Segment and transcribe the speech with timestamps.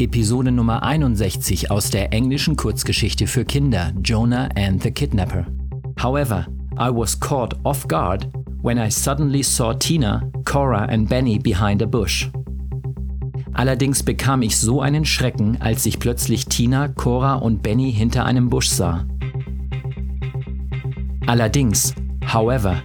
[0.00, 5.46] Episode Nummer 61 aus der englischen Kurzgeschichte für Kinder Jonah and the Kidnapper.
[6.00, 6.46] However,
[6.78, 8.28] I was caught off guard
[8.62, 12.28] when I suddenly saw Tina, Cora and Benny behind a bush.
[13.54, 18.48] Allerdings bekam ich so einen Schrecken, als ich plötzlich Tina, Cora und Benny hinter einem
[18.48, 19.04] Busch sah.
[21.26, 21.92] Allerdings,
[22.32, 22.80] however.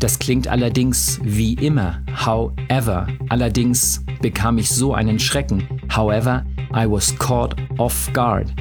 [0.00, 3.06] Das klingt allerdings wie immer, however.
[3.28, 8.52] Allerdings bekam ich so einen Schrecken, however, I was caught off guard.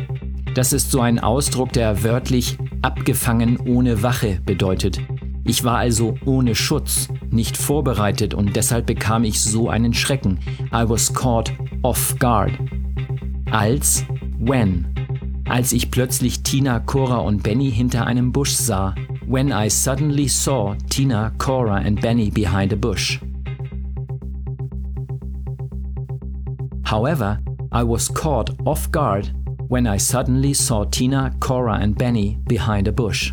[0.53, 4.99] Das ist so ein Ausdruck, der wörtlich abgefangen ohne Wache bedeutet.
[5.45, 10.39] Ich war also ohne Schutz, nicht vorbereitet und deshalb bekam ich so einen Schrecken.
[10.71, 12.51] I was caught off guard.
[13.51, 14.05] Als
[14.39, 14.85] when.
[15.49, 18.95] Als ich plötzlich Tina, Cora und Benny hinter einem Busch sah.
[19.27, 23.19] When I suddenly saw Tina, Cora and Benny behind a bush.
[26.93, 27.39] However,
[27.71, 29.31] I was caught off guard
[29.67, 33.31] when I suddenly saw Tina, Cora and Benny behind a bush.